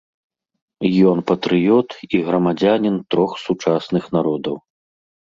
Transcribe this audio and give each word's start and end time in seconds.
Ён 1.09 1.17
патрыёт 1.33 1.89
і 2.15 2.23
грамадзянін 2.31 3.01
трох 3.15 3.31
сучасных 3.45 4.03
народаў. 4.19 4.55